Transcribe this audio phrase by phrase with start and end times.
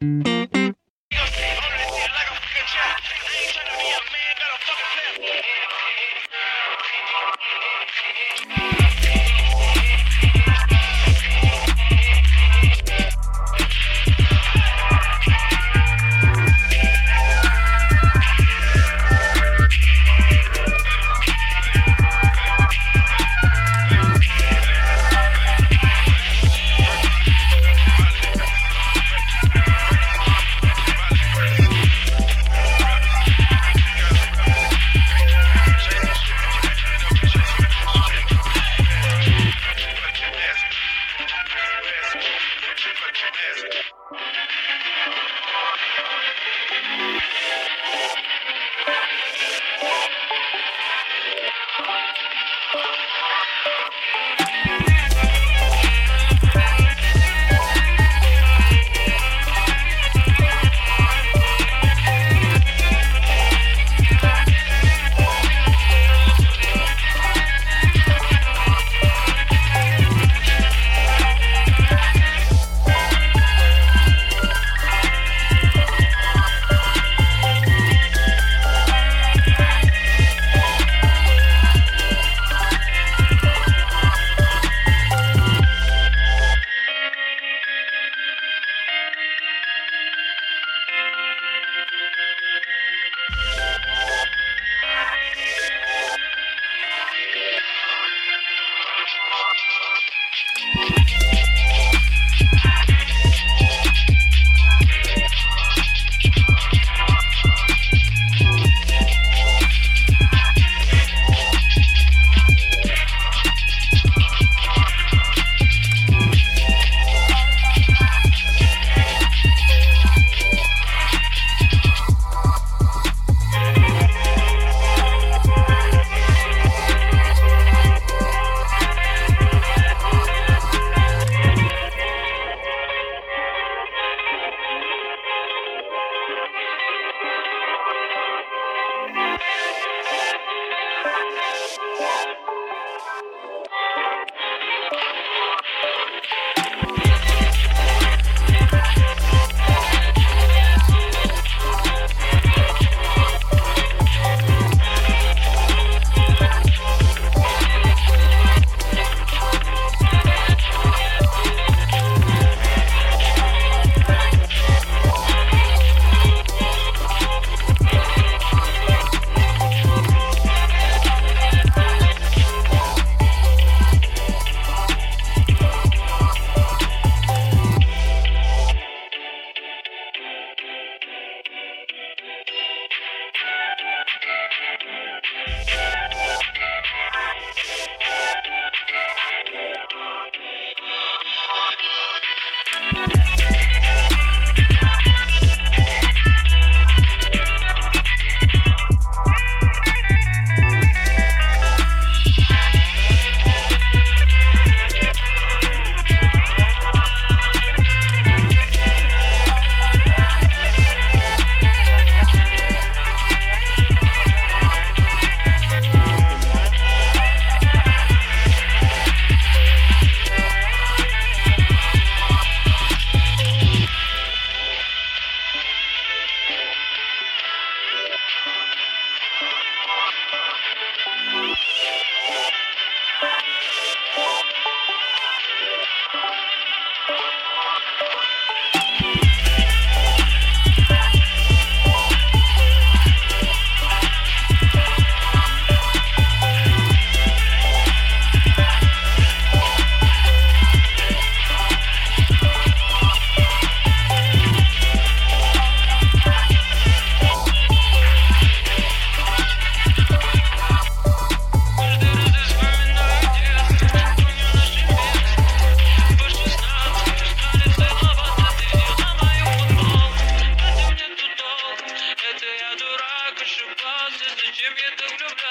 [0.00, 0.75] Música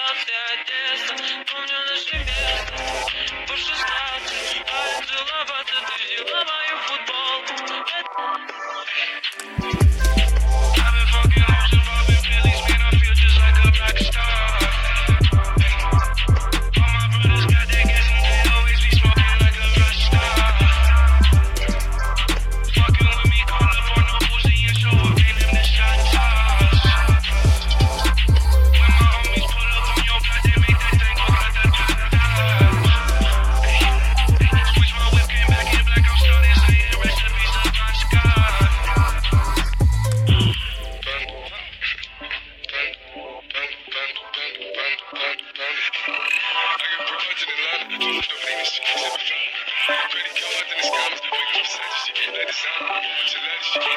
[0.08, 0.18] i'm
[0.68, 1.50] distance.
[1.90, 2.25] The street.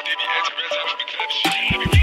[0.09, 1.98] baby, answer residents, we could.